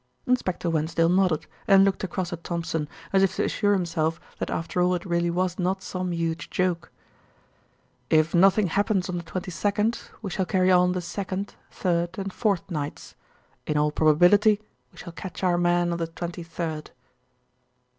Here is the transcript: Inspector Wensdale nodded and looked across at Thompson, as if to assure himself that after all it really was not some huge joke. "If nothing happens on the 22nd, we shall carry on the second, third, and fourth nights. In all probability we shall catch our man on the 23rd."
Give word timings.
Inspector 0.25 0.67
Wensdale 0.67 1.09
nodded 1.15 1.45
and 1.67 1.85
looked 1.85 2.03
across 2.03 2.33
at 2.33 2.43
Thompson, 2.43 2.89
as 3.13 3.21
if 3.21 3.35
to 3.35 3.43
assure 3.45 3.73
himself 3.73 4.19
that 4.39 4.49
after 4.49 4.81
all 4.81 4.95
it 4.95 5.05
really 5.05 5.29
was 5.29 5.59
not 5.59 5.83
some 5.83 6.11
huge 6.11 6.49
joke. 6.49 6.91
"If 8.09 8.33
nothing 8.33 8.65
happens 8.65 9.09
on 9.09 9.17
the 9.17 9.23
22nd, 9.23 10.01
we 10.23 10.31
shall 10.31 10.47
carry 10.47 10.71
on 10.71 10.93
the 10.93 11.01
second, 11.01 11.53
third, 11.69 12.17
and 12.17 12.33
fourth 12.33 12.67
nights. 12.71 13.13
In 13.67 13.77
all 13.77 13.91
probability 13.91 14.59
we 14.91 14.97
shall 14.97 15.13
catch 15.13 15.43
our 15.43 15.59
man 15.59 15.91
on 15.91 15.99
the 15.99 16.07
23rd." 16.07 16.87